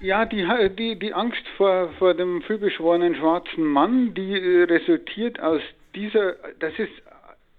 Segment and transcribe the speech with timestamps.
[0.00, 0.46] Ja, die,
[0.76, 5.60] die, die Angst vor, vor dem vielbeschworenen schwarzen Mann, die äh, resultiert aus
[5.92, 6.92] dieser, das ist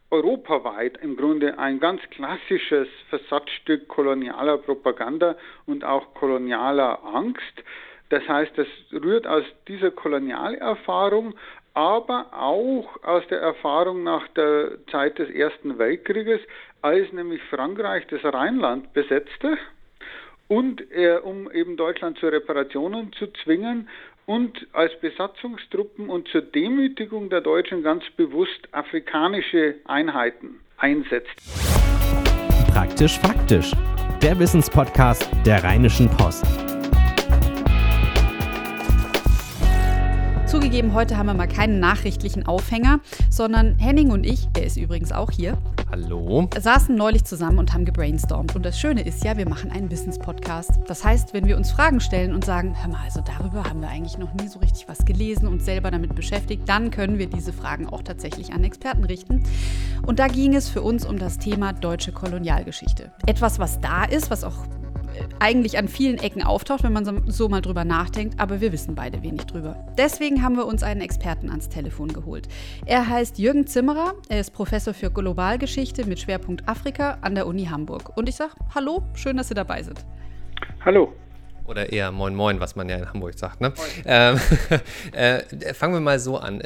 [0.10, 7.64] europaweit im Grunde ein ganz klassisches Versatzstück kolonialer Propaganda und auch kolonialer Angst.
[8.08, 11.36] Das heißt, das rührt aus dieser Kolonialerfahrung,
[11.74, 16.40] aber auch aus der Erfahrung nach der Zeit des Ersten Weltkrieges,
[16.82, 19.58] als nämlich Frankreich das Rheinland besetzte
[20.50, 23.88] und äh, um eben Deutschland zu Reparationen zu zwingen
[24.26, 31.30] und als Besatzungstruppen und zur Demütigung der Deutschen ganz bewusst afrikanische Einheiten einsetzt.
[32.74, 33.72] Praktisch faktisch.
[34.22, 36.69] Der Wissenspodcast der Rheinischen Post.
[40.70, 43.00] Zugegeben, heute haben wir mal keinen nachrichtlichen Aufhänger,
[43.32, 45.58] sondern Henning und ich, er ist übrigens auch hier,
[45.90, 46.48] Hallo.
[46.60, 48.56] saßen neulich zusammen und haben gebrainstormt.
[48.56, 50.74] Und das Schöne ist ja, wir machen einen Business-Podcast.
[50.86, 53.88] Das heißt, wenn wir uns Fragen stellen und sagen, hör mal, also darüber haben wir
[53.88, 57.52] eigentlich noch nie so richtig was gelesen und selber damit beschäftigt, dann können wir diese
[57.52, 59.42] Fragen auch tatsächlich an Experten richten.
[60.06, 63.12] Und da ging es für uns um das Thema deutsche Kolonialgeschichte.
[63.26, 64.68] Etwas, was da ist, was auch
[65.40, 69.24] eigentlich an vielen Ecken auftaucht, wenn man so mal drüber nachdenkt, aber wir wissen beide
[69.24, 69.76] wenig drüber.
[69.98, 72.48] Deswegen haben wir uns einen Experten ans Telefon geholt.
[72.86, 77.66] Er heißt Jürgen Zimmerer, er ist Professor für Globalgeschichte mit Schwerpunkt Afrika an der Uni
[77.66, 78.18] Hamburg.
[78.18, 80.06] Und ich sage, hallo, schön, dass Sie dabei sind.
[80.84, 81.14] Hallo.
[81.70, 83.62] Oder eher Moin Moin, was man ja in Hamburg sagt.
[83.62, 83.72] Ne?
[84.06, 84.40] Ähm,
[85.12, 86.62] äh, fangen wir mal so an.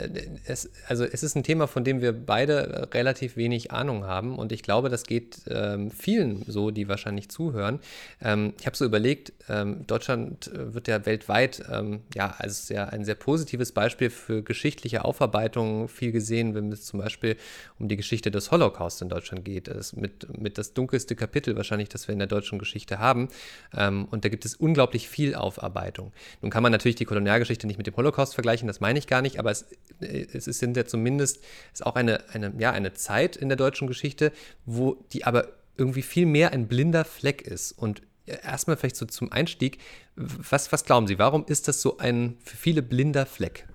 [0.46, 4.54] Es, also es ist ein Thema, von dem wir beide relativ wenig Ahnung haben und
[4.54, 7.80] ich glaube, das geht ähm, vielen so, die wahrscheinlich zuhören.
[8.22, 13.04] Ähm, ich habe so überlegt, ähm, Deutschland wird ja weltweit ähm, ja als ja ein
[13.04, 17.36] sehr positives Beispiel für geschichtliche Aufarbeitung viel gesehen, wenn es zum Beispiel
[17.78, 19.68] um die Geschichte des Holocaust in Deutschland geht.
[19.68, 23.28] Das ist mit, mit das dunkelste Kapitel wahrscheinlich, das wir in der deutschen Geschichte haben.
[23.76, 26.12] Ähm, und da gibt es unglaublich unglaublich viel Aufarbeitung.
[26.42, 29.22] Nun kann man natürlich die Kolonialgeschichte nicht mit dem Holocaust vergleichen, das meine ich gar
[29.22, 29.64] nicht, aber es,
[30.02, 33.88] äh, es sind ja zumindest ist auch eine, eine, ja, eine Zeit in der deutschen
[33.88, 34.32] Geschichte,
[34.66, 35.48] wo die aber
[35.78, 37.72] irgendwie viel mehr ein blinder Fleck ist.
[37.72, 39.80] Und erstmal vielleicht so zum Einstieg,
[40.16, 43.66] was, was glauben Sie, warum ist das so ein für viele blinder Fleck?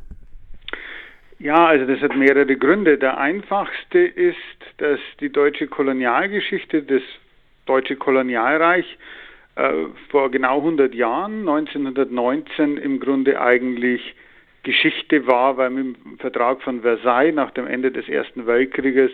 [1.41, 2.98] Ja, also das hat mehrere Gründe.
[2.98, 4.37] Der einfachste ist,
[4.78, 7.03] dass die deutsche Kolonialgeschichte, das
[7.66, 9.28] deutsche Kolonialreich äh,
[10.10, 14.14] vor genau 100 Jahren, 1919, im Grunde eigentlich
[14.62, 19.10] Geschichte war, weil mit dem Vertrag von Versailles nach dem Ende des Ersten Weltkrieges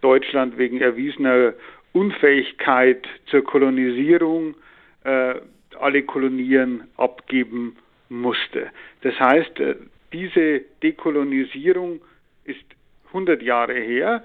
[0.00, 1.54] Deutschland wegen erwiesener
[1.92, 4.54] Unfähigkeit zur Kolonisierung
[5.04, 5.34] äh,
[5.78, 7.76] alle Kolonien abgeben
[8.08, 8.70] musste.
[9.02, 9.76] Das heißt, äh,
[10.12, 12.00] diese Dekolonisierung
[12.44, 12.64] ist
[13.08, 14.24] 100 Jahre her.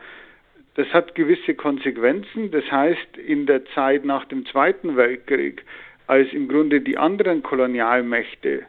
[0.79, 2.51] Das hat gewisse Konsequenzen.
[2.51, 5.65] Das heißt, in der Zeit nach dem Zweiten Weltkrieg,
[6.07, 8.65] als im Grunde die anderen Kolonialmächte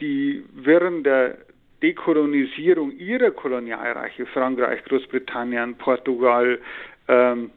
[0.00, 1.38] die während der
[1.82, 6.58] Dekolonisierung ihrer Kolonialreiche, Frankreich, Großbritannien, Portugal
[7.08, 7.50] ähm,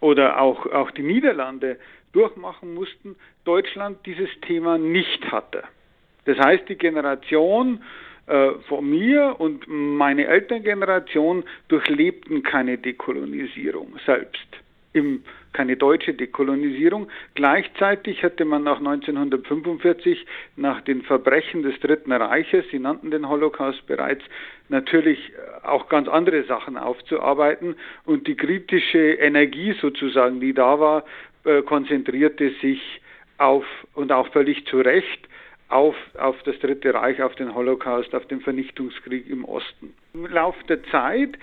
[0.00, 1.78] oder auch, auch die Niederlande,
[2.12, 5.62] durchmachen mussten, Deutschland dieses Thema nicht hatte.
[6.26, 7.82] Das heißt, die Generation
[8.26, 14.46] äh, von mir und meine Elterngeneration durchlebten keine Dekolonisierung selbst.
[14.94, 17.08] Im, keine deutsche Dekolonisierung.
[17.34, 20.24] Gleichzeitig hatte man nach 1945,
[20.56, 24.22] nach den Verbrechen des Dritten Reiches, Sie nannten den Holocaust bereits,
[24.68, 31.04] natürlich äh, auch ganz andere Sachen aufzuarbeiten und die kritische Energie sozusagen, die da war,
[31.44, 33.00] äh, konzentrierte sich
[33.36, 35.28] auf und auch völlig zu Recht
[35.68, 39.94] auf, auf das Dritte Reich, auf den Holocaust, auf den Vernichtungskrieg im Osten.
[40.14, 41.38] Im Laufe der Zeit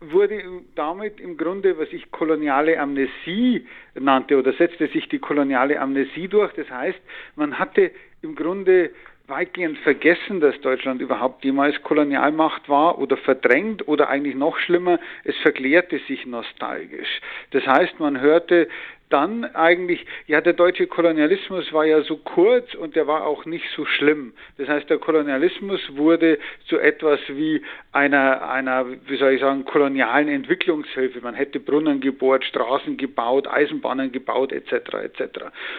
[0.00, 0.42] wurde
[0.74, 6.52] damit im Grunde, was ich koloniale Amnesie nannte, oder setzte sich die koloniale Amnesie durch.
[6.54, 7.00] Das heißt,
[7.36, 8.90] man hatte im Grunde
[9.28, 15.36] weitgehend vergessen, dass Deutschland überhaupt jemals Kolonialmacht war oder verdrängt oder eigentlich noch schlimmer, es
[15.38, 17.20] verklärte sich nostalgisch.
[17.52, 18.68] Das heißt, man hörte
[19.12, 23.64] dann eigentlich, ja, der deutsche Kolonialismus war ja so kurz und der war auch nicht
[23.76, 24.32] so schlimm.
[24.56, 27.62] Das heißt, der Kolonialismus wurde zu etwas wie
[27.92, 31.20] einer, einer, wie soll ich sagen, kolonialen Entwicklungshilfe.
[31.20, 35.22] Man hätte Brunnen gebohrt, Straßen gebaut, Eisenbahnen gebaut, etc., etc.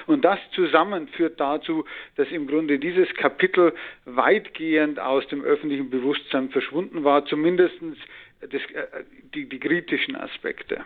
[0.05, 1.85] Und das zusammen führt dazu,
[2.15, 3.73] dass im Grunde dieses Kapitel
[4.05, 7.75] weitgehend aus dem öffentlichen Bewusstsein verschwunden war, zumindest
[8.41, 9.03] das, äh,
[9.33, 10.83] die, die kritischen Aspekte.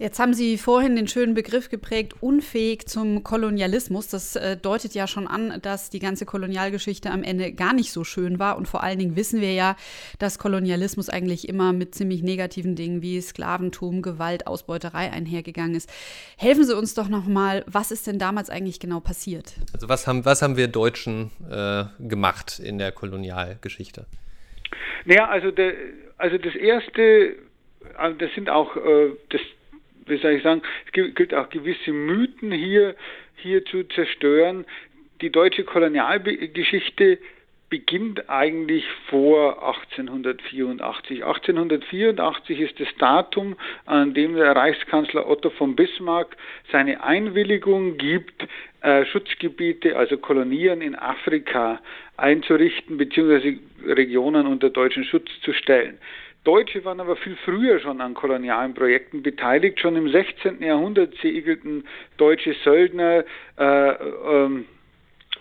[0.00, 4.06] Jetzt haben Sie vorhin den schönen Begriff geprägt, unfähig zum Kolonialismus.
[4.06, 8.04] Das äh, deutet ja schon an, dass die ganze Kolonialgeschichte am Ende gar nicht so
[8.04, 8.56] schön war.
[8.58, 9.74] Und vor allen Dingen wissen wir ja,
[10.20, 15.90] dass Kolonialismus eigentlich immer mit ziemlich negativen Dingen wie Sklaventum, Gewalt, Ausbeuterei einhergegangen ist.
[16.36, 19.54] Helfen Sie uns doch nochmal, was ist denn damals eigentlich genau passiert?
[19.72, 24.06] Also was haben, was haben wir Deutschen äh, gemacht in der Kolonialgeschichte?
[25.06, 25.72] Naja, also, der,
[26.18, 27.34] also das Erste,
[27.96, 29.40] also das sind auch äh, das
[30.08, 32.94] wie soll ich sagen, es gilt auch gewisse Mythen hier,
[33.36, 34.64] hier zu zerstören.
[35.20, 37.18] Die deutsche Kolonialgeschichte
[37.70, 41.24] beginnt eigentlich vor 1884.
[41.24, 46.36] 1884 ist das Datum, an dem der Reichskanzler Otto von Bismarck
[46.72, 48.46] seine Einwilligung gibt,
[48.80, 51.80] äh, Schutzgebiete, also Kolonien in Afrika
[52.16, 53.58] einzurichten bzw.
[53.84, 55.98] Regionen unter deutschen Schutz zu stellen.
[56.44, 59.80] Deutsche waren aber viel früher schon an kolonialen Projekten beteiligt.
[59.80, 60.62] Schon im 16.
[60.62, 61.84] Jahrhundert segelten
[62.16, 63.24] deutsche Söldner
[63.58, 64.64] äh, ähm,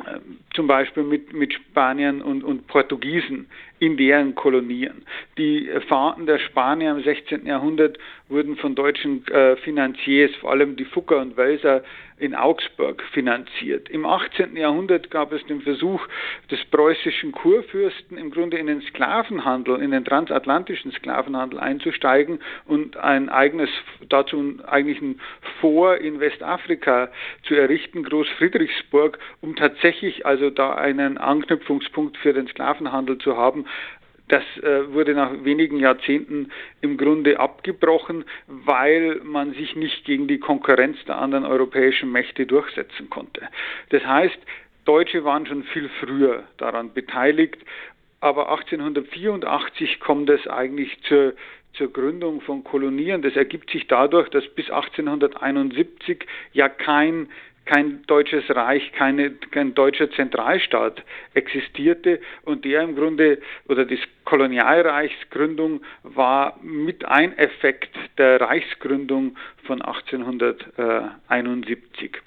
[0.06, 0.20] äh,
[0.54, 3.48] zum Beispiel mit, mit Spaniern und, und Portugiesen
[3.80, 5.06] in deren Kolonien.
[5.38, 7.46] Die Fahrten der Spanier im 16.
[7.46, 7.98] Jahrhundert
[8.30, 11.84] wurden von deutschen äh, Finanziers, vor allem die Fucker und Welser,
[12.20, 13.90] in Augsburg finanziert.
[13.90, 14.56] Im 18.
[14.56, 16.08] Jahrhundert gab es den Versuch
[16.50, 23.30] des preußischen Kurfürsten im Grunde in den Sklavenhandel, in den transatlantischen Sklavenhandel einzusteigen und ein
[23.30, 23.70] eigenes,
[24.10, 25.22] dazu eigentlich ein
[25.62, 27.10] Vor in Westafrika
[27.44, 33.67] zu errichten, Großfriedrichsburg, um tatsächlich also da einen Anknüpfungspunkt für den Sklavenhandel zu haben,
[34.28, 40.40] das äh, wurde nach wenigen Jahrzehnten im Grunde abgebrochen, weil man sich nicht gegen die
[40.40, 43.48] Konkurrenz der anderen europäischen Mächte durchsetzen konnte.
[43.90, 44.38] Das heißt,
[44.86, 47.58] Deutsche waren schon viel früher daran beteiligt,
[48.20, 51.34] aber 1884 kommt es eigentlich zur
[51.74, 53.22] zur Gründung von Kolonien.
[53.22, 57.30] Das ergibt sich dadurch, dass bis 1871 ja kein
[57.68, 61.04] kein deutsches Reich, keine, kein deutscher Zentralstaat
[61.34, 69.82] existierte und der im Grunde oder die Kolonialreichsgründung war mit ein Effekt der Reichsgründung von
[69.82, 72.18] 1871.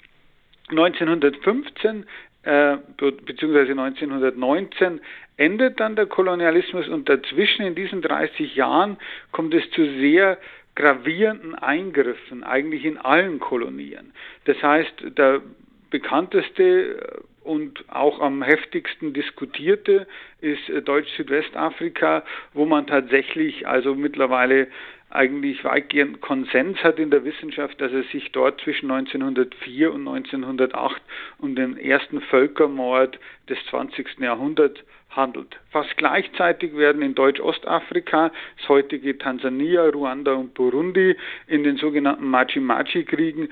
[0.69, 2.05] 1915
[2.43, 5.01] äh, beziehungsweise 1919
[5.37, 8.97] endet dann der Kolonialismus und dazwischen in diesen 30 Jahren
[9.31, 10.37] kommt es zu sehr
[10.75, 14.13] gravierenden Eingriffen eigentlich in allen Kolonien.
[14.45, 15.41] Das heißt, der
[15.89, 20.07] bekannteste und auch am heftigsten diskutierte
[20.39, 22.23] ist Deutsch-Südwestafrika,
[22.53, 24.67] wo man tatsächlich also mittlerweile
[25.11, 31.01] eigentlich weitgehend Konsens hat in der Wissenschaft, dass es sich dort zwischen 1904 und 1908
[31.39, 33.19] um den ersten Völkermord
[33.49, 34.19] des 20.
[34.19, 34.79] Jahrhunderts
[35.09, 35.59] handelt.
[35.71, 41.15] Fast gleichzeitig werden in Deutsch-Ostafrika, das heutige Tansania, Ruanda und Burundi,
[41.47, 43.49] in den sogenannten Machi-Machi-Kriegen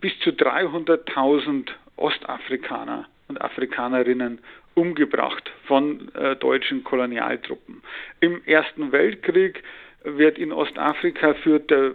[0.00, 4.38] bis zu 300.000 Ostafrikaner und Afrikanerinnen
[4.74, 7.82] umgebracht von äh, deutschen Kolonialtruppen.
[8.20, 9.62] Im Ersten Weltkrieg
[10.04, 11.92] wird in Ostafrika führt der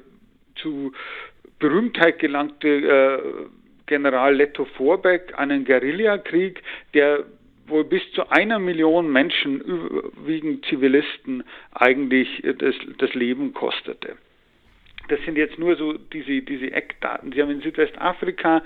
[0.55, 0.91] zu
[1.59, 3.19] Berühmtheit gelangte äh,
[3.85, 6.61] General Leto Vorbeck einen Guerillakrieg,
[6.93, 7.23] der
[7.67, 11.43] wohl bis zu einer Million Menschen, überwiegend Zivilisten,
[11.73, 14.17] eigentlich das, das Leben kostete.
[15.09, 17.31] Das sind jetzt nur so diese, diese Eckdaten.
[17.31, 18.61] Sie haben in Südwestafrika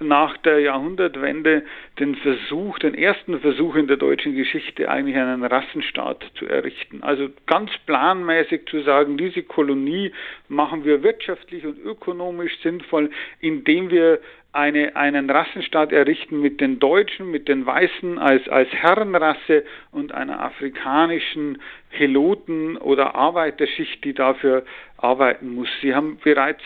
[0.00, 1.62] nach der Jahrhundertwende
[1.98, 7.02] den Versuch, den ersten Versuch in der deutschen Geschichte eigentlich einen Rassenstaat zu errichten.
[7.02, 10.12] Also ganz planmäßig zu sagen, diese Kolonie
[10.48, 13.10] machen wir wirtschaftlich und ökonomisch sinnvoll,
[13.40, 14.18] indem wir
[14.54, 20.40] eine, einen Rassenstaat errichten mit den Deutschen, mit den Weißen als, als Herrenrasse und einer
[20.40, 24.64] afrikanischen Heloten- oder Arbeiterschicht, die dafür
[24.96, 25.68] arbeiten muss.
[25.82, 26.62] Sie haben bereits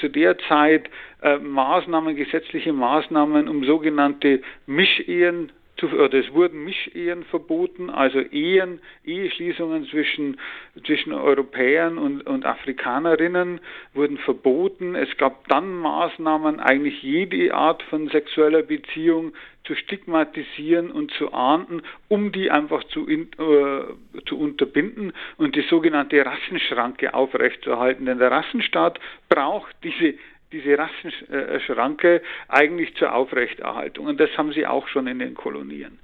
[0.00, 0.88] zu der Zeit
[1.22, 8.80] äh, Maßnahmen, gesetzliche Maßnahmen, um sogenannte Mischehen zu, oder es wurden Mischehen verboten, also Ehen,
[9.04, 10.38] Eheschließungen zwischen,
[10.84, 13.60] zwischen Europäern und, und Afrikanerinnen
[13.94, 14.94] wurden verboten.
[14.94, 19.32] Es gab dann Maßnahmen, eigentlich jede Art von sexueller Beziehung
[19.68, 25.62] zu stigmatisieren und zu ahnden, um die einfach zu, in, äh, zu unterbinden und die
[25.62, 28.06] sogenannte Rassenschranke aufrechtzuerhalten.
[28.06, 28.98] Denn der Rassenstaat
[29.28, 30.14] braucht diese
[30.50, 34.06] diese Rassenschranke eigentlich zur Aufrechterhaltung.
[34.06, 35.98] Und das haben sie auch schon in den Kolonien.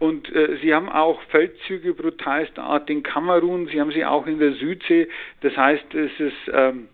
[0.00, 4.40] Und äh, sie haben auch Feldzüge brutalster Art in Kamerun, sie haben sie auch in
[4.40, 5.06] der Südsee.
[5.42, 6.88] Das heißt, es ist ähm,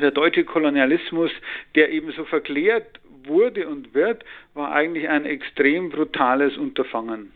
[0.00, 1.30] der deutsche Kolonialismus,
[1.74, 4.24] der eben so verklärt wurde und wird,
[4.54, 7.32] war eigentlich ein extrem brutales Unterfangen.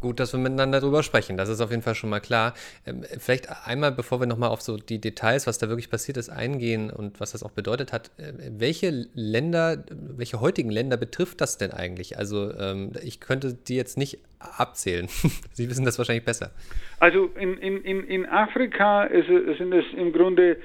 [0.00, 1.36] Gut, dass wir miteinander darüber sprechen.
[1.36, 2.54] Das ist auf jeden Fall schon mal klar.
[2.86, 6.28] Ähm, vielleicht einmal, bevor wir nochmal auf so die Details, was da wirklich passiert ist,
[6.28, 8.10] eingehen und was das auch bedeutet hat.
[8.18, 12.16] Äh, welche Länder, welche heutigen Länder betrifft das denn eigentlich?
[12.16, 15.08] Also ähm, ich könnte die jetzt nicht abzählen.
[15.52, 16.52] Sie wissen das wahrscheinlich besser.
[17.00, 20.58] Also in, in, in Afrika ist, sind es im Grunde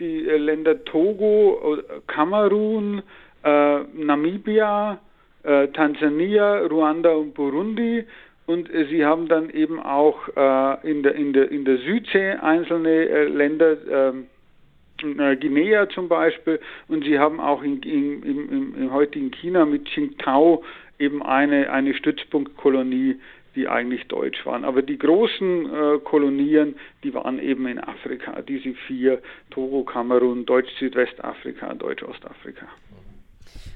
[0.00, 3.02] die äh, Länder Togo, Kamerun,
[3.44, 5.00] äh, Namibia,
[5.42, 8.04] äh, Tansania, Ruanda und Burundi
[8.46, 12.32] und äh, sie haben dann eben auch äh, in, der, in, der, in der Südsee
[12.32, 14.26] einzelne äh, Länder, ähm,
[15.18, 19.86] äh, Guinea zum Beispiel, und sie haben auch in, in, im, im, heutigen China mit
[19.86, 20.64] Qingdao
[20.98, 23.16] eben eine, eine Stützpunktkolonie,
[23.54, 24.64] die eigentlich deutsch waren.
[24.64, 29.20] Aber die großen äh, Kolonien, die waren eben in Afrika, diese vier,
[29.50, 32.66] Togo, Kamerun, Deutsch-Südwestafrika, Deutsch-Ostafrika.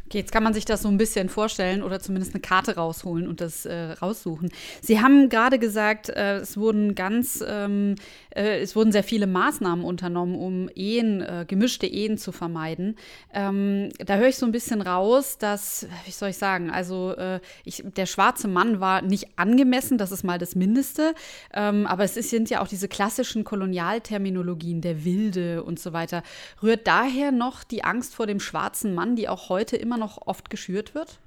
[0.06, 3.26] Okay, jetzt kann man sich das so ein bisschen vorstellen oder zumindest eine Karte rausholen
[3.26, 4.50] und das äh, raussuchen.
[4.80, 7.96] Sie haben gerade gesagt, äh, es wurden ganz, ähm,
[8.36, 12.96] äh, es wurden sehr viele Maßnahmen unternommen, um Ehen, äh, gemischte Ehen zu vermeiden.
[13.34, 17.40] Ähm, da höre ich so ein bisschen raus, dass, wie soll ich sagen, also äh,
[17.64, 21.14] ich, der schwarze Mann war nicht angemessen, das ist mal das Mindeste.
[21.52, 26.22] Ähm, aber es sind ja auch diese klassischen Kolonialterminologien, der Wilde und so weiter.
[26.62, 30.26] Rührt daher noch die Angst vor dem schwarzen Mann, die auch heute immer immer noch
[30.26, 31.18] oft geschürt wird?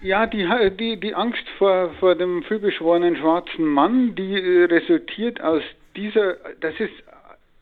[0.00, 0.46] Ja, die,
[0.78, 5.62] die, die Angst vor, vor dem vielbeschworenen schwarzen Mann, die äh, resultiert aus
[5.96, 6.92] dieser, das ist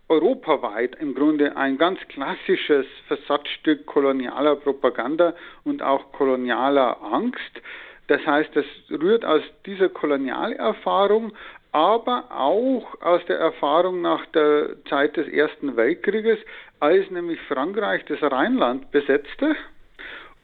[0.08, 5.34] europaweit im Grunde ein ganz klassisches Versatzstück kolonialer Propaganda
[5.64, 7.62] und auch kolonialer Angst.
[8.08, 11.32] Das heißt, das rührt aus dieser Kolonialerfahrung,
[11.72, 16.38] aber auch aus der Erfahrung nach der Zeit des Ersten Weltkrieges,
[16.80, 19.56] als nämlich Frankreich das Rheinland besetzte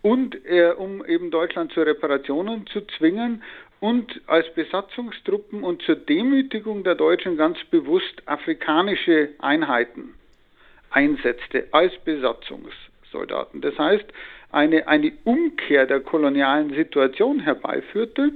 [0.01, 3.43] und äh, um eben Deutschland zu Reparationen zu zwingen
[3.81, 10.15] und als Besatzungstruppen und zur Demütigung der Deutschen ganz bewusst afrikanische Einheiten
[10.91, 13.61] einsetzte als Besatzungssoldaten.
[13.61, 14.07] Das heißt,
[14.51, 18.33] eine, eine Umkehr der kolonialen Situation herbeiführte.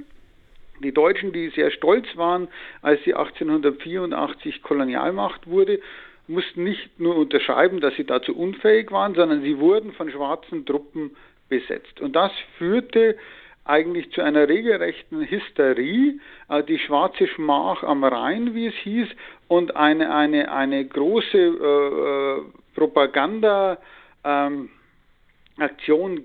[0.83, 2.47] Die Deutschen, die sehr stolz waren,
[2.81, 5.79] als sie 1884 Kolonialmacht wurde,
[6.27, 11.15] mussten nicht nur unterschreiben, dass sie dazu unfähig waren, sondern sie wurden von schwarzen Truppen
[11.49, 11.99] besetzt.
[11.99, 13.17] Und das führte
[13.65, 19.07] eigentlich zu einer regelrechten Hysterie, äh, die schwarze Schmach am Rhein, wie es hieß,
[19.47, 22.41] und eine, eine, eine große äh, äh
[22.75, 23.77] Propaganda.
[24.23, 24.69] Ähm,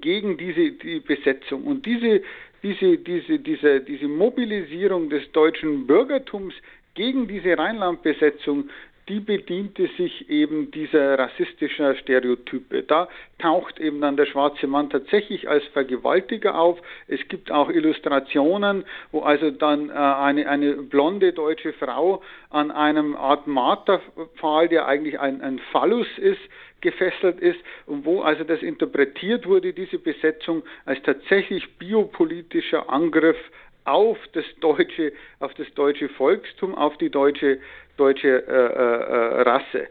[0.00, 1.64] gegen diese die Besetzung.
[1.64, 2.22] Und diese,
[2.62, 6.54] diese, diese, diese, diese Mobilisierung des deutschen Bürgertums
[6.94, 8.70] gegen diese Rheinlandbesetzung,
[9.08, 12.82] die bediente sich eben dieser rassistischen Stereotype.
[12.82, 16.78] Da taucht eben dann der schwarze Mann tatsächlich als Vergewaltiger auf.
[17.06, 23.16] Es gibt auch Illustrationen, wo also dann äh, eine, eine blonde deutsche Frau an einem
[23.16, 26.40] Art Marterpfahl, der eigentlich ein, ein Phallus ist,
[26.80, 33.36] gefesselt ist und wo also das interpretiert wurde, diese Besetzung als tatsächlich biopolitischer Angriff
[33.84, 37.58] auf das deutsche, auf das deutsche Volkstum, auf die deutsche
[37.98, 39.88] deutsche äh, äh, Rasse.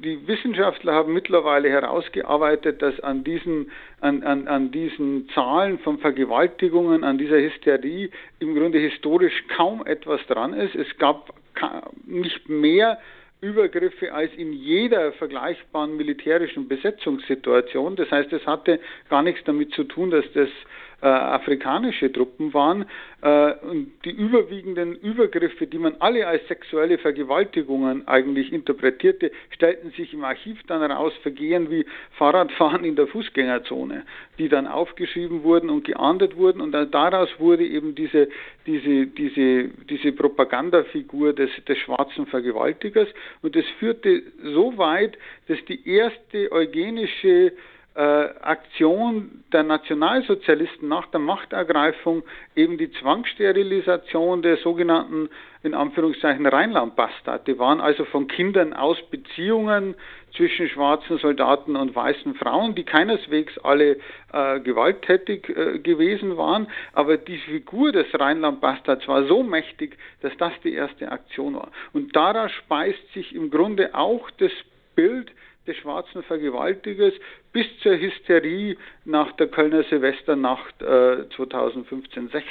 [0.00, 3.70] Die Wissenschaftler haben mittlerweile herausgearbeitet, dass an diesen,
[4.00, 8.10] an, an, an diesen Zahlen von Vergewaltigungen, an dieser Hysterie
[8.40, 10.74] im Grunde historisch kaum etwas dran ist.
[10.74, 11.32] Es gab
[12.04, 12.98] nicht mehr
[13.40, 17.94] Übergriffe als in jeder vergleichbaren militärischen Besetzungssituation.
[17.94, 20.48] Das heißt, es hatte gar nichts damit zu tun, dass das
[21.00, 22.86] äh, afrikanische Truppen waren.
[23.22, 30.12] Äh, und die überwiegenden Übergriffe, die man alle als sexuelle Vergewaltigungen eigentlich interpretierte, stellten sich
[30.12, 31.86] im Archiv dann heraus, Vergehen wie
[32.18, 34.04] Fahrradfahren in der Fußgängerzone,
[34.38, 36.60] die dann aufgeschrieben wurden und geahndet wurden.
[36.60, 38.28] Und daraus wurde eben diese,
[38.66, 43.08] diese, diese, diese Propagandafigur des, des schwarzen Vergewaltigers.
[43.42, 47.52] Und das führte so weit, dass die erste eugenische
[47.96, 52.24] Aktion der Nationalsozialisten nach der Machtergreifung
[52.56, 55.28] eben die Zwangssterilisation der sogenannten,
[55.62, 57.46] in Anführungszeichen, Rheinland-Bastard.
[57.46, 59.94] Die waren also von Kindern aus Beziehungen
[60.36, 63.98] zwischen schwarzen Soldaten und weißen Frauen, die keineswegs alle
[64.32, 70.52] äh, gewalttätig äh, gewesen waren, aber die Figur des Rheinland-Bastards war so mächtig, dass das
[70.64, 71.70] die erste Aktion war.
[71.92, 74.50] Und daraus speist sich im Grunde auch das
[74.96, 75.30] Bild
[75.66, 77.14] des schwarzen Vergewaltigers
[77.52, 82.42] bis zur Hysterie nach der Kölner Silvesternacht äh, 2015-16.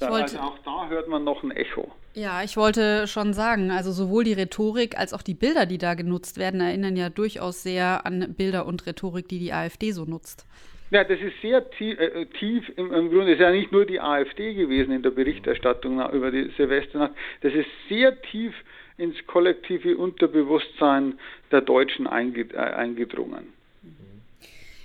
[0.00, 1.90] Also auch da hört man noch ein Echo.
[2.14, 5.94] Ja, ich wollte schon sagen, also sowohl die Rhetorik als auch die Bilder, die da
[5.94, 10.46] genutzt werden, erinnern ja durchaus sehr an Bilder und Rhetorik, die die AfD so nutzt.
[10.90, 14.00] Ja, das ist sehr tief, äh, tief im, im, Grunde, ist ja nicht nur die
[14.00, 18.54] AfD gewesen in der Berichterstattung über die Silvesternacht, das ist sehr tief
[18.96, 21.18] ins kollektive Unterbewusstsein
[21.52, 23.52] der Deutschen äh, eingedrungen.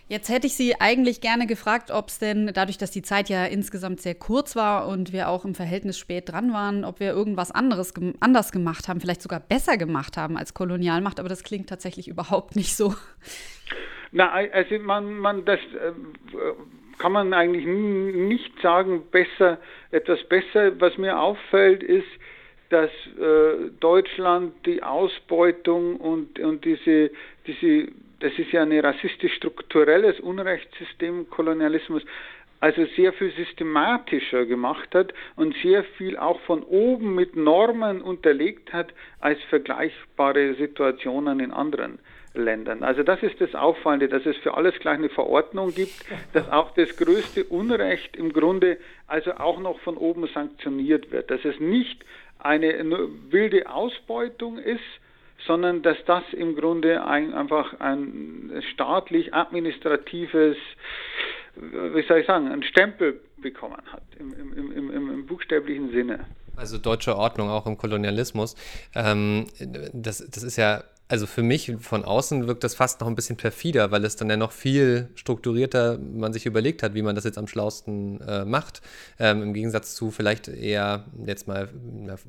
[0.09, 3.45] Jetzt hätte ich Sie eigentlich gerne gefragt, ob es denn, dadurch, dass die Zeit ja
[3.45, 7.49] insgesamt sehr kurz war und wir auch im Verhältnis spät dran waren, ob wir irgendwas
[7.49, 12.09] anderes anders gemacht haben, vielleicht sogar besser gemacht haben als Kolonialmacht, aber das klingt tatsächlich
[12.09, 12.93] überhaupt nicht so.
[14.13, 15.91] Na, also man, man das äh,
[16.99, 19.57] kann man eigentlich nicht sagen, besser,
[19.91, 20.79] etwas besser.
[20.79, 22.07] Was mir auffällt, ist,
[22.69, 27.11] dass äh, Deutschland die Ausbeutung und, und diese,
[27.47, 27.89] diese
[28.19, 32.03] das ist ja ein rassistisch-strukturelles Unrechtssystem, Kolonialismus,
[32.61, 38.71] also sehr viel systematischer gemacht hat und sehr viel auch von oben mit Normen unterlegt
[38.71, 41.99] hat als vergleichbare Situationen in anderen
[42.33, 42.83] Ländern.
[42.83, 45.93] Also das ist das Auffallende, dass es für alles gleich eine Verordnung gibt,
[46.33, 51.45] dass auch das größte Unrecht im Grunde also auch noch von oben sanktioniert wird, dass
[51.45, 52.03] es nicht
[52.39, 52.73] eine
[53.29, 54.81] wilde Ausbeutung ist,
[55.45, 60.57] sondern dass das im Grunde ein, einfach ein staatlich-administratives,
[61.55, 66.25] wie soll ich sagen, ein Stempel bekommen hat, im, im, im, im, buchstäblichen Sinne.
[66.55, 68.55] Also deutsche Ordnung auch im Kolonialismus.
[68.95, 69.47] Ähm,
[69.93, 73.37] das, das ist ja also für mich von außen wirkt das fast noch ein bisschen
[73.37, 77.23] perfider, weil es dann ja noch viel strukturierter man sich überlegt hat, wie man das
[77.23, 78.81] jetzt am schlausten äh, macht.
[79.19, 81.69] Ähm, Im Gegensatz zu vielleicht eher, jetzt mal,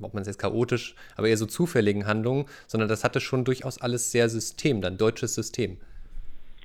[0.03, 3.81] ob man es jetzt chaotisch, aber eher so zufälligen Handlungen, sondern das hatte schon durchaus
[3.81, 5.79] alles sehr System, dann deutsches System.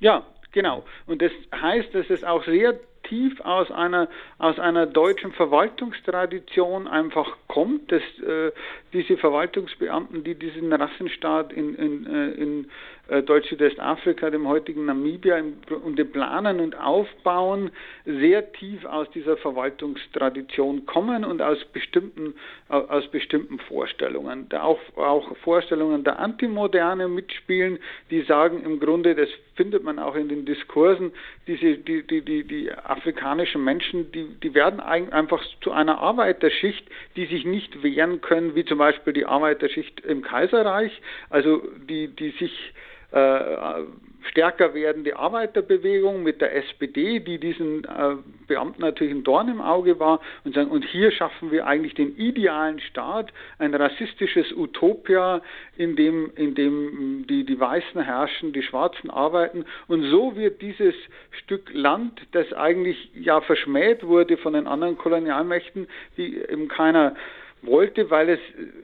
[0.00, 0.84] Ja, genau.
[1.06, 2.74] Und das heißt, dass es auch sehr
[3.04, 8.52] tief aus einer, aus einer deutschen Verwaltungstradition einfach kommt, dass äh,
[8.92, 12.70] diese Verwaltungsbeamten, die diesen Rassenstaat in, in, äh, in
[13.08, 15.42] äh, Deutsch-Südwestafrika, dem heutigen Namibia,
[15.84, 17.70] und dem Planen und Aufbauen
[18.04, 22.34] sehr tief aus dieser Verwaltungstradition kommen und aus bestimmten,
[22.68, 24.48] aus bestimmten Vorstellungen.
[24.48, 27.78] Da auch, auch Vorstellungen der Antimoderne mitspielen,
[28.10, 31.12] die sagen im Grunde, das findet man auch in den Diskursen,
[31.46, 37.26] diese, die, die, die, die afrikanischen Menschen, die, die werden einfach zu einer Arbeiterschicht, die
[37.26, 42.72] sich nicht wehren können, wie zum Beispiel die Arbeiterschicht im Kaiserreich, also die, die sich
[43.12, 43.82] äh,
[44.28, 49.98] stärker werdende Arbeiterbewegung mit der SPD, die diesen äh, Beamten natürlich ein Dorn im Auge
[49.98, 55.40] war und sagen, und hier schaffen wir eigentlich den idealen Staat, ein rassistisches Utopia,
[55.76, 59.64] in dem, in dem die, die Weißen herrschen, die Schwarzen arbeiten.
[59.88, 60.94] Und so wird dieses
[61.42, 67.16] Stück Land, das eigentlich ja verschmäht wurde von den anderen Kolonialmächten, die eben keiner
[67.62, 68.40] wollte, weil es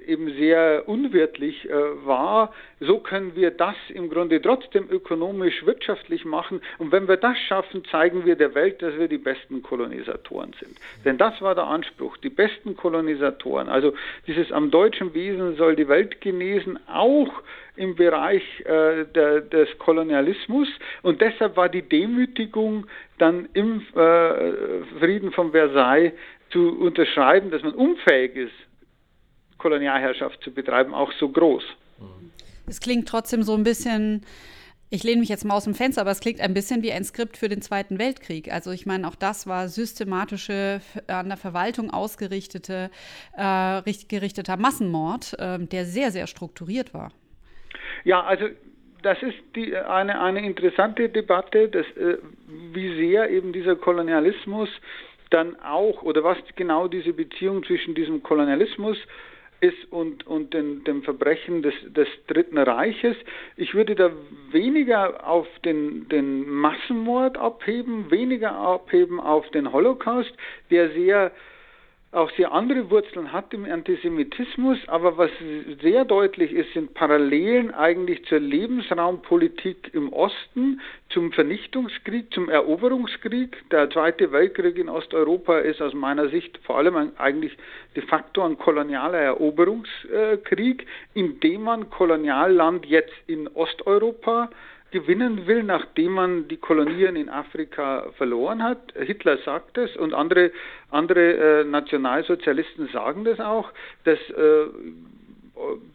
[0.06, 1.72] eben sehr unwirtlich äh,
[2.04, 2.52] war.
[2.80, 6.60] So können wir das im Grunde trotzdem ökonomisch, wirtschaftlich machen.
[6.78, 10.76] Und wenn wir das schaffen, zeigen wir der Welt, dass wir die besten Kolonisatoren sind.
[11.04, 13.68] Denn das war der Anspruch, die besten Kolonisatoren.
[13.68, 13.94] Also
[14.26, 17.32] dieses am deutschen Wesen soll die Welt genesen, auch
[17.76, 20.68] im Bereich äh, der, des Kolonialismus.
[21.02, 22.86] Und deshalb war die Demütigung
[23.18, 24.52] dann im äh,
[24.98, 26.12] Frieden von Versailles
[26.50, 28.54] zu unterschreiben, dass man unfähig ist,
[29.58, 31.64] Kolonialherrschaft zu betreiben, auch so groß.
[32.66, 34.22] Es klingt trotzdem so ein bisschen,
[34.90, 37.04] ich lehne mich jetzt mal aus dem Fenster, aber es klingt ein bisschen wie ein
[37.04, 38.52] Skript für den Zweiten Weltkrieg.
[38.52, 42.90] Also ich meine, auch das war systematische, an der Verwaltung ausgerichtete,
[43.36, 47.12] äh, gerichteter Massenmord, äh, der sehr, sehr strukturiert war.
[48.04, 48.46] Ja, also
[49.02, 52.18] das ist die, eine, eine interessante Debatte, dass, äh,
[52.72, 54.68] wie sehr eben dieser Kolonialismus
[55.30, 58.96] dann auch, oder was genau diese Beziehung zwischen diesem Kolonialismus
[59.60, 63.16] ist und, und den, dem Verbrechen des, des Dritten Reiches.
[63.56, 64.10] Ich würde da
[64.50, 70.32] weniger auf den, den Massenmord abheben, weniger abheben auf den Holocaust,
[70.70, 71.32] der sehr
[72.12, 75.30] auch sehr andere Wurzeln hat im Antisemitismus, aber was
[75.82, 83.68] sehr deutlich ist, sind Parallelen eigentlich zur Lebensraumpolitik im Osten, zum Vernichtungskrieg, zum Eroberungskrieg.
[83.70, 87.56] Der Zweite Weltkrieg in Osteuropa ist aus meiner Sicht vor allem eigentlich
[87.96, 94.50] de facto ein kolonialer Eroberungskrieg, in dem man Kolonialland jetzt in Osteuropa
[94.96, 98.94] gewinnen will, nachdem man die Kolonien in Afrika verloren hat.
[98.98, 100.52] Hitler sagt es und andere,
[100.90, 103.70] andere äh, Nationalsozialisten sagen das auch,
[104.04, 104.66] dass äh,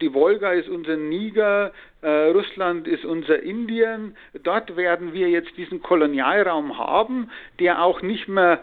[0.00, 4.16] die Wolga ist unser Niger, äh, Russland ist unser Indien.
[4.44, 8.60] Dort werden wir jetzt diesen Kolonialraum haben, der auch nicht mehr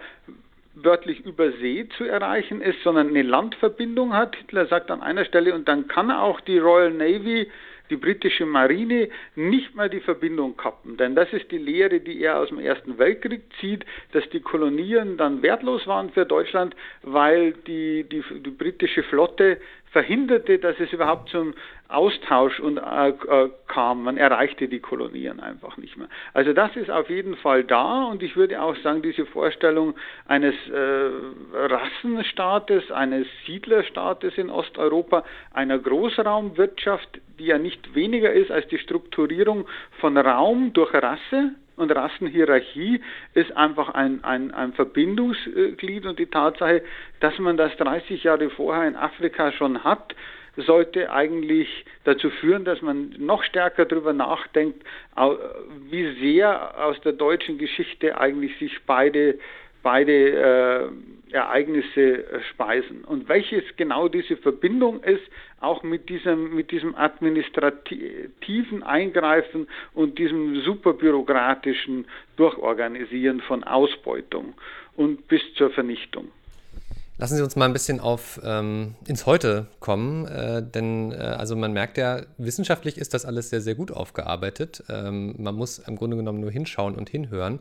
[0.74, 4.38] wörtlich über See zu erreichen ist, sondern eine Landverbindung hat.
[4.38, 7.50] Hitler sagt an einer Stelle, und dann kann auch die Royal Navy
[7.90, 10.98] die britische Marine nicht mehr die Verbindung kappen.
[10.98, 15.18] Denn das ist die Lehre, die er aus dem Ersten Weltkrieg zieht, dass die Kolonien
[15.18, 19.58] dann wertlos waren für Deutschland, weil die, die, die britische Flotte
[19.92, 21.54] verhinderte, dass es überhaupt zum
[21.88, 24.04] Austausch und, äh, äh, kam.
[24.04, 26.08] Man erreichte die Kolonien einfach nicht mehr.
[26.34, 29.96] Also das ist auf jeden Fall da und ich würde auch sagen, diese Vorstellung
[30.28, 31.10] eines äh,
[31.54, 39.68] Rassenstaates, eines Siedlerstaates in Osteuropa, einer Großraumwirtschaft, die ja nicht weniger ist als die Strukturierung
[40.00, 43.02] von Raum durch Rasse, und Rassenhierarchie
[43.34, 46.84] ist einfach ein, ein, ein Verbindungsglied und die Tatsache,
[47.20, 50.16] dass man das 30 Jahre vorher in Afrika schon hat,
[50.58, 54.84] sollte eigentlich dazu führen, dass man noch stärker darüber nachdenkt,
[55.90, 59.40] wie sehr aus der deutschen Geschichte eigentlich sich beide
[59.84, 60.90] beide äh,
[61.32, 63.04] Ereignisse äh, speisen.
[63.04, 65.24] Und welches genau diese Verbindung ist,
[65.60, 72.06] auch mit diesem, mit diesem administrativen Eingreifen und diesem superbürokratischen
[72.38, 74.54] Durchorganisieren von Ausbeutung
[74.96, 76.30] und bis zur Vernichtung.
[77.20, 81.58] Lassen Sie uns mal ein bisschen auf ähm, ins Heute kommen, äh, denn äh, also
[81.58, 84.86] man merkt ja, wissenschaftlich ist das alles sehr, sehr gut aufgearbeitet.
[84.88, 87.60] Ähm, man muss im Grunde genommen nur hinschauen und hinhören.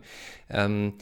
[0.49, 0.93] Ähm,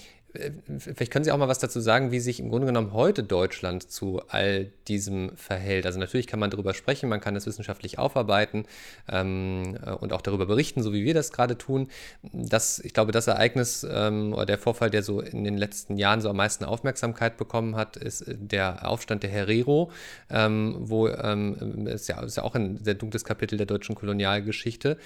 [0.77, 3.89] Vielleicht können Sie auch mal was dazu sagen, wie sich im Grunde genommen heute Deutschland
[3.89, 5.85] zu all diesem verhält.
[5.85, 8.65] Also natürlich kann man darüber sprechen, man kann es wissenschaftlich aufarbeiten
[9.09, 11.87] ähm, und auch darüber berichten, so wie wir das gerade tun.
[12.31, 16.21] Das, ich glaube, das Ereignis ähm, oder der Vorfall, der so in den letzten Jahren
[16.21, 19.91] so am meisten Aufmerksamkeit bekommen hat, ist der Aufstand der Herero,
[20.29, 24.97] ähm, wo ähm, ist, ja, ist ja auch ein sehr dunkles Kapitel der deutschen Kolonialgeschichte.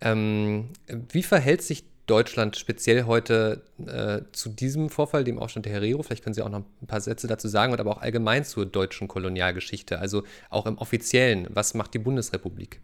[0.00, 0.70] Ähm,
[1.10, 6.02] wie verhält sich Deutschland speziell heute äh, zu diesem Vorfall, dem Aufstand der Herero?
[6.02, 8.64] Vielleicht können Sie auch noch ein paar Sätze dazu sagen und aber auch allgemein zur
[8.66, 11.48] deutschen Kolonialgeschichte, also auch im offiziellen.
[11.50, 12.80] Was macht die Bundesrepublik?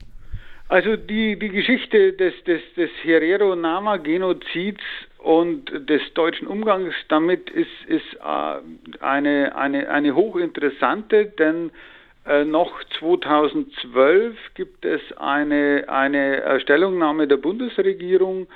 [0.68, 4.80] Also die, die Geschichte des, des, des Herero-Nama-Genozids
[5.18, 11.70] und des deutschen Umgangs damit ist, ist äh, eine, eine, eine hochinteressante, denn
[12.24, 18.46] äh, noch 2012 gibt es eine, eine Stellungnahme der Bundesregierung,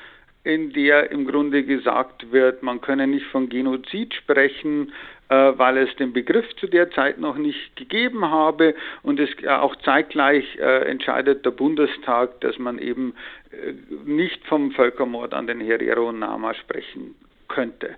[0.46, 4.92] in der im Grunde gesagt wird, man könne nicht von Genozid sprechen,
[5.28, 9.74] äh, weil es den Begriff zu der Zeit noch nicht gegeben habe und es auch
[9.76, 13.14] zeitgleich äh, entscheidet der Bundestag, dass man eben
[13.50, 13.72] äh,
[14.08, 17.16] nicht vom Völkermord an den Herero und Nama sprechen
[17.48, 17.96] könnte.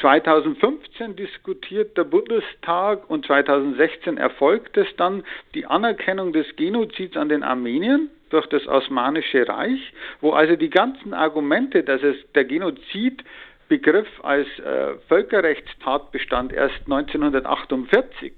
[0.00, 5.24] 2015 diskutiert der Bundestag und 2016 erfolgt es dann
[5.54, 11.14] die Anerkennung des Genozids an den Armeniern durch das Osmanische Reich, wo also die ganzen
[11.14, 18.32] Argumente, dass es der Genozidbegriff als äh, Völkerrechtstatbestand erst 1948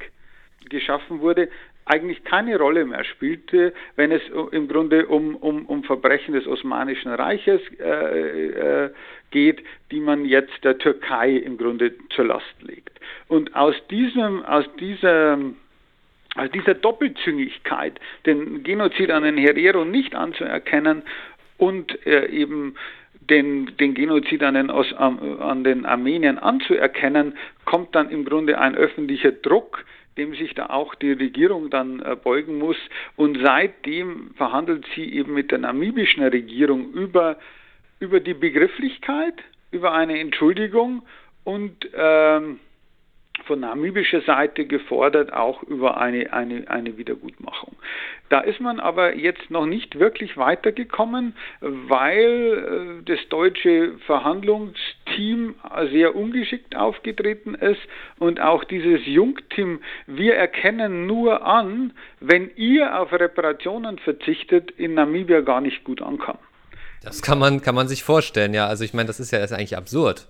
[0.69, 1.49] geschaffen wurde,
[1.85, 7.13] eigentlich keine Rolle mehr spielte, wenn es im Grunde um, um, um Verbrechen des Osmanischen
[7.13, 8.91] Reiches äh, äh,
[9.31, 13.01] geht, die man jetzt der Türkei im Grunde zur Last legt.
[13.29, 15.39] Und aus diesem, aus dieser
[16.35, 21.03] also dieser Doppelzüngigkeit, den Genozid an den Herero nicht anzuerkennen
[21.59, 22.75] und äh, eben
[23.29, 29.33] den, den Genozid an den, an den Armeniern anzuerkennen, kommt dann im Grunde ein öffentlicher
[29.33, 29.85] Druck,
[30.17, 32.77] dem sich da auch die Regierung dann äh, beugen muss.
[33.17, 37.39] Und seitdem verhandelt sie eben mit der namibischen Regierung über,
[38.01, 39.35] über die Begrifflichkeit,
[39.71, 41.03] über eine Entschuldigung
[41.45, 42.59] und ähm,
[43.47, 47.77] von namibischer Seite gefordert, auch über eine, eine, eine Wiedergutmachung.
[48.29, 55.55] Da ist man aber jetzt noch nicht wirklich weitergekommen, weil äh, das deutsche Verhandlungsteam
[55.91, 57.81] sehr ungeschickt aufgetreten ist
[58.19, 65.41] und auch dieses Jungteam, wir erkennen nur an, wenn ihr auf Reparationen verzichtet, in Namibia
[65.41, 66.39] gar nicht gut ankam.
[67.05, 68.67] Das kann man, kann man sich vorstellen, ja.
[68.67, 70.27] Also ich meine, das ist ja das ist eigentlich absurd.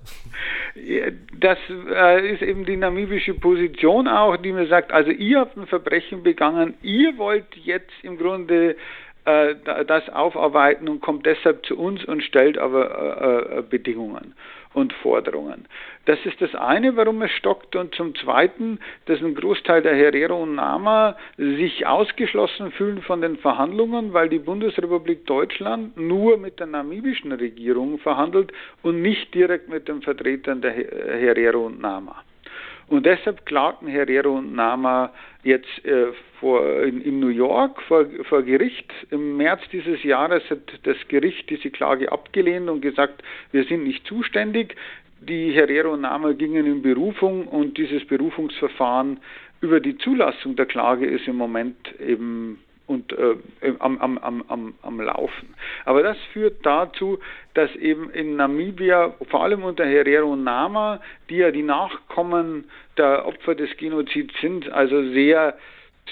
[1.38, 5.66] Das äh, ist eben die namibische Position auch, die mir sagt, also ihr habt ein
[5.66, 8.76] Verbrechen begangen, ihr wollt jetzt im Grunde
[9.24, 9.54] äh,
[9.86, 14.34] das aufarbeiten und kommt deshalb zu uns und stellt aber äh, äh Bedingungen
[14.74, 15.66] und Forderungen.
[16.06, 17.76] Das ist das eine, warum es stockt.
[17.76, 23.36] Und zum Zweiten, dass ein Großteil der Herero und Nama sich ausgeschlossen fühlen von den
[23.36, 29.88] Verhandlungen, weil die Bundesrepublik Deutschland nur mit der namibischen Regierung verhandelt und nicht direkt mit
[29.88, 32.22] den Vertretern der Herero und Nama.
[32.92, 38.42] Und deshalb klagten Herero und Nama jetzt äh, vor, in, in, New York vor, vor
[38.42, 38.92] Gericht.
[39.10, 44.06] Im März dieses Jahres hat das Gericht diese Klage abgelehnt und gesagt, wir sind nicht
[44.06, 44.76] zuständig.
[45.20, 49.20] Die Herero und Nama gingen in Berufung und dieses Berufungsverfahren
[49.62, 53.36] über die Zulassung der Klage ist im Moment eben und äh,
[53.78, 55.54] am, am, am, am Laufen.
[55.84, 57.18] Aber das führt dazu,
[57.54, 62.64] dass eben in Namibia, vor allem unter Herero Nama, die ja die Nachkommen
[62.96, 65.56] der Opfer des Genozids sind, also sehr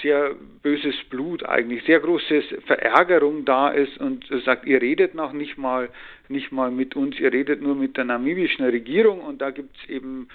[0.01, 5.57] sehr böses Blut eigentlich, sehr große Verärgerung da ist und sagt, ihr redet noch nicht
[5.57, 5.89] mal,
[6.29, 9.89] nicht mal mit uns, ihr redet nur mit der namibischen Regierung und da gibt es
[9.89, 10.29] eben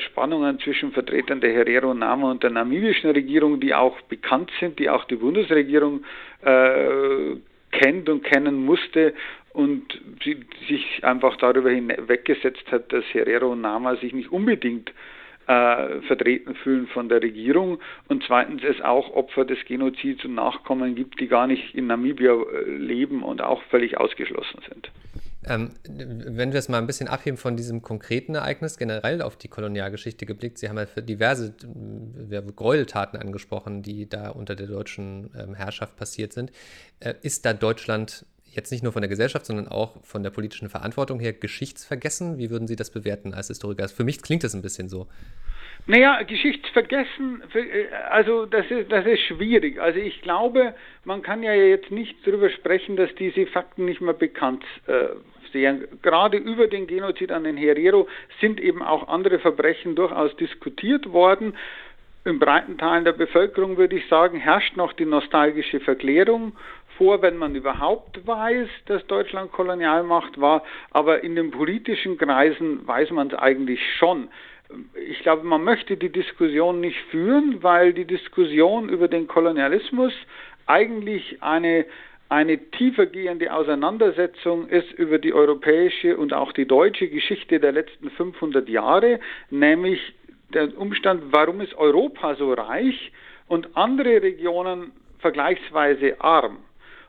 [0.00, 4.90] Spannungen zwischen Vertretern der Herero Nama und der namibischen Regierung, die auch bekannt sind, die
[4.90, 6.04] auch die Bundesregierung
[6.42, 7.36] äh,
[7.70, 9.14] kennt und kennen musste
[9.52, 14.92] und sie sich einfach darüber hinweggesetzt hat, dass Herero Nama sich nicht unbedingt
[15.46, 20.94] äh, vertreten fühlen von der Regierung und zweitens es auch Opfer des Genozids und Nachkommen
[20.94, 24.90] gibt, die gar nicht in Namibia äh, leben und auch völlig ausgeschlossen sind.
[25.46, 29.48] Ähm, wenn wir es mal ein bisschen abheben von diesem konkreten Ereignis, generell auf die
[29.48, 31.54] Kolonialgeschichte geblickt, Sie haben ja für diverse
[32.30, 36.52] äh, Gräueltaten angesprochen, die da unter der deutschen ähm, Herrschaft passiert sind.
[37.00, 40.68] Äh, ist da Deutschland jetzt nicht nur von der Gesellschaft, sondern auch von der politischen
[40.68, 42.36] Verantwortung her geschichtsvergessen?
[42.36, 43.88] Wie würden Sie das bewerten als Historiker?
[43.88, 45.06] Für mich klingt das ein bisschen so.
[45.86, 49.80] Naja, Geschichtsvergessen, äh, also das ist, das ist schwierig.
[49.80, 50.74] Also ich glaube,
[51.04, 55.08] man kann ja jetzt nicht darüber sprechen, dass diese Fakten nicht mehr bekannt äh,
[55.52, 55.86] sehen.
[56.02, 58.08] Gerade über den Genozid an den Herero
[58.40, 61.54] sind eben auch andere Verbrechen durchaus diskutiert worden.
[62.24, 66.52] In breiten Teilen der Bevölkerung würde ich sagen, herrscht noch die nostalgische Verklärung
[66.98, 73.10] vor, wenn man überhaupt weiß, dass Deutschland Kolonialmacht war, aber in den politischen Kreisen weiß
[73.12, 74.28] man es eigentlich schon.
[75.08, 80.12] Ich glaube, man möchte die Diskussion nicht führen, weil die Diskussion über den Kolonialismus
[80.66, 81.86] eigentlich eine
[82.30, 88.68] eine tiefergehende Auseinandersetzung ist über die europäische und auch die deutsche Geschichte der letzten 500
[88.68, 89.18] Jahre,
[89.50, 90.00] nämlich
[90.54, 93.12] der Umstand, warum ist Europa so reich
[93.48, 96.58] und andere Regionen vergleichsweise arm.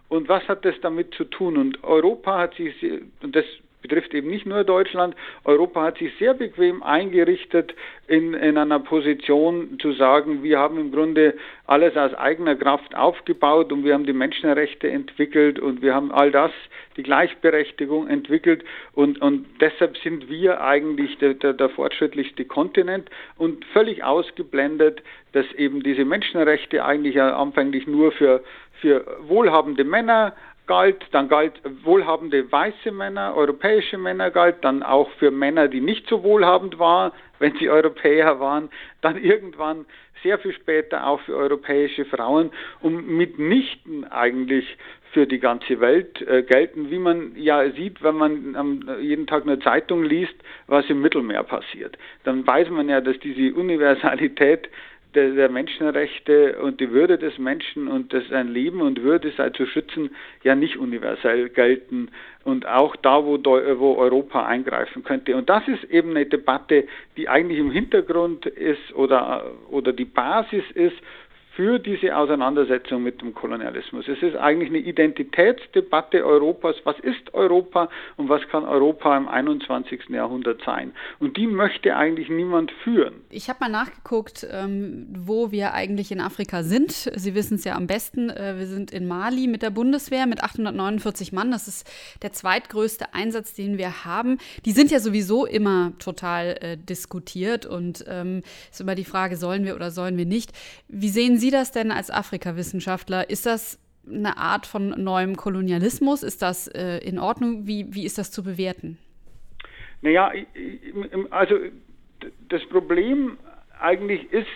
[0.10, 1.56] Und was hat das damit zu tun?
[1.56, 2.74] Und Europa hat sich,
[3.22, 3.46] und das
[3.82, 5.16] betrifft eben nicht nur Deutschland.
[5.44, 7.74] Europa hat sich sehr bequem eingerichtet
[8.08, 13.72] in, in einer Position zu sagen, wir haben im Grunde alles aus eigener Kraft aufgebaut
[13.72, 16.52] und wir haben die Menschenrechte entwickelt und wir haben all das,
[16.98, 18.64] die Gleichberechtigung entwickelt
[18.94, 25.50] und, und deshalb sind wir eigentlich der, der, der fortschrittlichste Kontinent und völlig ausgeblendet, dass
[25.54, 28.44] eben diese Menschenrechte eigentlich anfänglich nur für,
[28.82, 30.34] für wohlhabende Männer
[30.72, 36.08] galt, dann galt wohlhabende weiße Männer, europäische Männer galt, dann auch für Männer, die nicht
[36.08, 38.70] so wohlhabend waren, wenn sie Europäer waren,
[39.02, 39.86] dann irgendwann
[40.24, 44.78] sehr viel später auch für europäische Frauen und mitnichten eigentlich
[45.12, 49.44] für die ganze Welt äh, gelten, wie man ja sieht, wenn man ähm, jeden Tag
[49.44, 50.36] eine Zeitung liest,
[50.68, 51.98] was im Mittelmeer passiert.
[52.24, 54.70] Dann weiß man ja, dass diese Universalität
[55.14, 59.50] der, der, Menschenrechte und die Würde des Menschen und das sein Leben und Würde sei
[59.50, 62.10] zu schützen ja nicht universell gelten
[62.44, 65.36] und auch da, wo, wo Europa eingreifen könnte.
[65.36, 70.64] Und das ist eben eine Debatte, die eigentlich im Hintergrund ist oder, oder die Basis
[70.74, 70.98] ist
[71.56, 74.08] für diese Auseinandersetzung mit dem Kolonialismus.
[74.08, 76.78] Es ist eigentlich eine Identitätsdebatte Europas.
[76.86, 80.10] Was ist Europa und was kann Europa im 21.
[80.10, 80.94] Jahrhundert sein?
[81.20, 83.16] Und die möchte eigentlich niemand führen.
[83.30, 86.92] Ich habe mal nachgeguckt, ähm, wo wir eigentlich in Afrika sind.
[86.92, 88.30] Sie wissen es ja am besten.
[88.30, 91.52] Äh, wir sind in Mali mit der Bundeswehr mit 849 Mann.
[91.52, 91.86] Das ist
[92.22, 94.38] der zweitgrößte Einsatz, den wir haben.
[94.64, 99.66] Die sind ja sowieso immer total äh, diskutiert und ähm, ist immer die Frage, sollen
[99.66, 100.52] wir oder sollen wir nicht.
[100.88, 103.30] Wie sehen Sie das denn als Afrikawissenschaftler?
[103.30, 106.24] Ist das eine Art von neuem Kolonialismus?
[106.24, 107.68] Ist das äh, in Ordnung?
[107.68, 108.98] Wie, wie ist das zu bewerten?
[110.02, 110.32] Naja,
[111.30, 111.56] also
[112.50, 113.38] das Problem
[113.80, 114.48] eigentlich ist,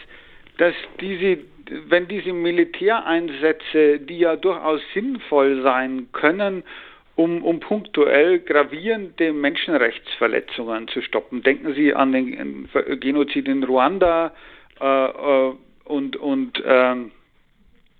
[0.57, 1.39] dass diese,
[1.87, 6.63] wenn diese Militäreinsätze, die ja durchaus sinnvoll sein können,
[7.15, 11.43] um, um punktuell gravierende Menschenrechtsverletzungen zu stoppen.
[11.43, 12.69] Denken Sie an den
[12.99, 14.33] Genozid in Ruanda,
[14.79, 15.53] äh, äh
[15.85, 17.11] und, und ähm,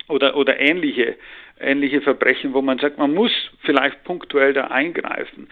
[0.07, 1.15] oder, oder ähnliche,
[1.59, 5.47] ähnliche Verbrechen, wo man sagt, man muss vielleicht punktuell da eingreifen.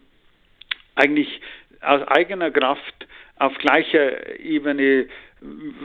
[0.96, 1.42] eigentlich
[1.82, 5.08] aus eigener Kraft auf gleicher Ebene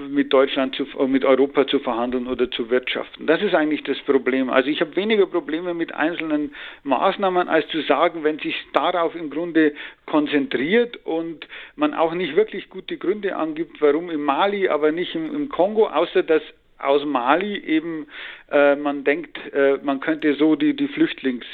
[0.09, 3.27] mit Deutschland, zu, mit Europa zu verhandeln oder zu wirtschaften.
[3.27, 4.51] Das ist eigentlich das Problem.
[4.51, 9.31] Also ich habe weniger Probleme mit einzelnen Maßnahmen, als zu sagen, wenn sich darauf im
[9.31, 9.75] Grunde
[10.07, 15.35] konzentriert und man auch nicht wirklich gute Gründe angibt, warum im Mali, aber nicht im,
[15.35, 16.43] im Kongo, außer dass
[16.79, 18.07] aus Mali eben
[18.51, 21.45] äh, man denkt, äh, man könnte so die, die Flüchtlings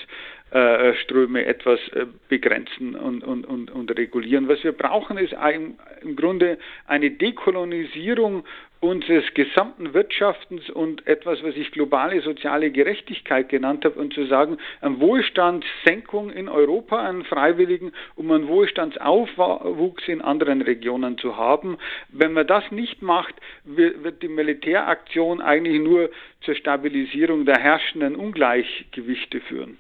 [1.03, 4.49] Ströme etwas äh, begrenzen und, und, und, und regulieren.
[4.49, 8.45] Was wir brauchen, ist ein, im Grunde eine Dekolonisierung
[8.85, 14.59] unseres gesamten Wirtschaftens und etwas, was ich globale soziale Gerechtigkeit genannt habe, und zu sagen,
[14.83, 21.79] eine Wohlstandssenkung in Europa, einen freiwilligen, um einen Wohlstandsaufwuchs in anderen Regionen zu haben.
[22.11, 26.11] Wenn man das nicht macht, wird die Militäraktion eigentlich nur
[26.43, 29.79] zur Stabilisierung der herrschenden Ungleichgewichte führen.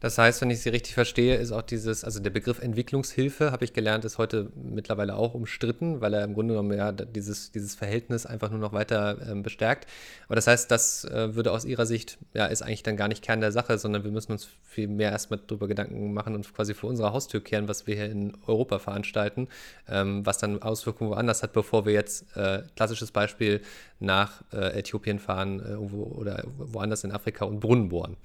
[0.00, 3.64] Das heißt, wenn ich Sie richtig verstehe, ist auch dieses, also der Begriff Entwicklungshilfe, habe
[3.64, 7.74] ich gelernt, ist heute mittlerweile auch umstritten, weil er im Grunde genommen ja dieses, dieses
[7.74, 9.88] Verhältnis einfach nur noch weiter ähm, bestärkt.
[10.26, 13.22] Aber das heißt, das äh, würde aus Ihrer Sicht, ja, ist eigentlich dann gar nicht
[13.22, 16.74] Kern der Sache, sondern wir müssen uns viel mehr erstmal darüber Gedanken machen und quasi
[16.74, 19.48] vor unserer Haustür kehren, was wir hier in Europa veranstalten,
[19.88, 23.62] ähm, was dann Auswirkungen woanders hat, bevor wir jetzt, äh, klassisches Beispiel,
[24.00, 28.16] nach äh, Äthiopien fahren äh, oder woanders in Afrika und Brunnen bohren.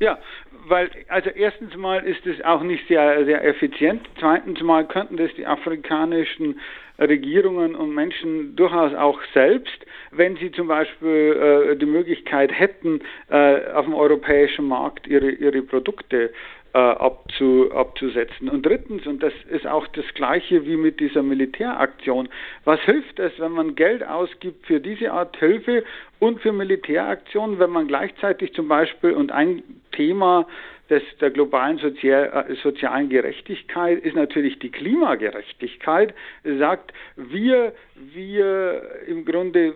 [0.00, 0.18] Ja,
[0.68, 4.08] weil, also erstens mal ist es auch nicht sehr, sehr effizient.
[4.20, 6.60] Zweitens mal könnten das die afrikanischen
[7.00, 13.70] Regierungen und Menschen durchaus auch selbst, wenn sie zum Beispiel äh, die Möglichkeit hätten, äh,
[13.72, 16.32] auf dem europäischen Markt ihre, ihre Produkte
[16.78, 18.48] abzu, abzusetzen.
[18.48, 22.28] Und drittens, und das ist auch das Gleiche wie mit dieser Militäraktion,
[22.64, 25.84] was hilft es, wenn man Geld ausgibt für diese Art Hilfe
[26.18, 29.62] und für Militäraktionen, wenn man gleichzeitig zum Beispiel, und ein
[29.92, 30.46] Thema
[30.90, 36.14] des, der globalen Sozial, äh, sozialen Gerechtigkeit ist natürlich die Klimagerechtigkeit,
[36.44, 39.74] sagt, wir, wir im Grunde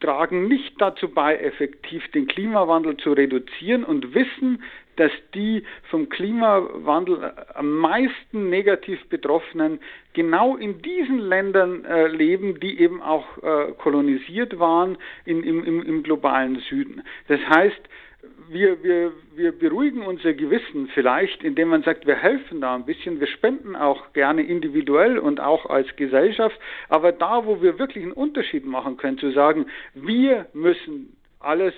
[0.00, 4.62] tragen nicht dazu bei, effektiv den Klimawandel zu reduzieren und wissen,
[4.96, 9.78] dass die vom Klimawandel am meisten negativ Betroffenen
[10.12, 15.82] genau in diesen Ländern äh, leben, die eben auch äh, kolonisiert waren in, im, im,
[15.82, 17.02] im globalen Süden.
[17.28, 17.80] Das heißt,
[18.48, 23.20] wir, wir, wir beruhigen unser Gewissen vielleicht, indem man sagt, wir helfen da ein bisschen,
[23.20, 28.12] wir spenden auch gerne individuell und auch als Gesellschaft, aber da, wo wir wirklich einen
[28.12, 31.74] Unterschied machen können, zu sagen, wir müssen alles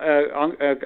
[0.00, 0.76] äh, äh,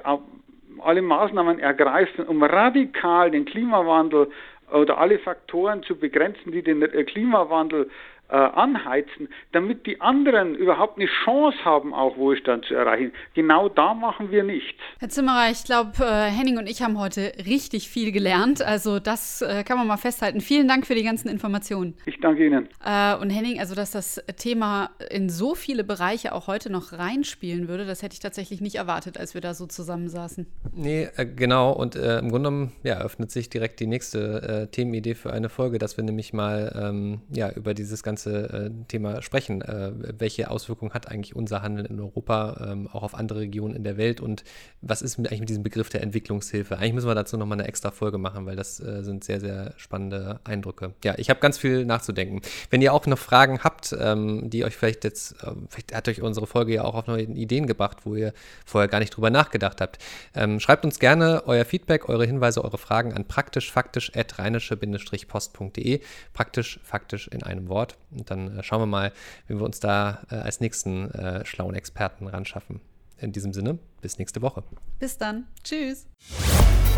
[0.78, 4.30] alle Maßnahmen ergreifen, um radikal den Klimawandel
[4.72, 7.90] oder alle Faktoren zu begrenzen, die den Klimawandel
[8.30, 13.12] äh, anheizen, damit die anderen überhaupt eine Chance haben, auch Wohlstand zu erreichen.
[13.34, 14.78] Genau da machen wir nichts.
[15.00, 18.62] Herr Zimmerer, ich glaube, äh, Henning und ich haben heute richtig viel gelernt.
[18.62, 20.40] Also das äh, kann man mal festhalten.
[20.40, 21.94] Vielen Dank für die ganzen Informationen.
[22.06, 22.68] Ich danke Ihnen.
[22.84, 27.66] Äh, und Henning, also dass das Thema in so viele Bereiche auch heute noch reinspielen
[27.66, 30.46] würde, das hätte ich tatsächlich nicht erwartet, als wir da so zusammensaßen.
[30.72, 31.72] Nee, äh, genau.
[31.72, 35.78] Und äh, im Grunde genommen ja, öffnet sich direkt die nächste Themenidee für eine Folge,
[35.78, 39.62] dass wir nämlich mal ähm, ja, über dieses ganze ganze äh, Thema sprechen.
[39.62, 43.84] Äh, welche Auswirkungen hat eigentlich unser Handeln in Europa ähm, auch auf andere Regionen in
[43.84, 44.44] der Welt und
[44.82, 46.76] was ist mit, eigentlich mit diesem Begriff der Entwicklungshilfe?
[46.76, 49.74] Eigentlich müssen wir dazu nochmal eine extra Folge machen, weil das äh, sind sehr, sehr
[49.76, 50.94] spannende Eindrücke.
[51.04, 52.40] Ja, ich habe ganz viel nachzudenken.
[52.70, 56.22] Wenn ihr auch noch Fragen habt, ähm, die euch vielleicht jetzt, ähm, vielleicht hat euch
[56.22, 58.32] unsere Folge ja auch auf neue Ideen gebracht, wo ihr
[58.66, 59.98] vorher gar nicht drüber nachgedacht habt.
[60.34, 66.00] Ähm, schreibt uns gerne euer Feedback, eure Hinweise, eure Fragen an praktischfaktisch.rheinische-post.de.
[66.32, 67.96] Praktisch faktisch in einem Wort.
[68.12, 69.12] Und dann äh, schauen wir mal,
[69.46, 72.80] wie wir uns da äh, als nächsten äh, schlauen Experten ran schaffen.
[73.18, 74.62] In diesem Sinne, bis nächste Woche.
[74.98, 75.46] Bis dann.
[75.62, 76.06] Tschüss.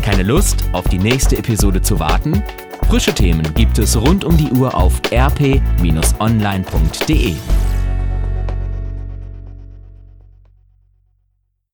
[0.01, 2.41] Keine Lust, auf die nächste Episode zu warten?
[2.87, 5.75] Frische Themen gibt es rund um die Uhr auf rp-online.de.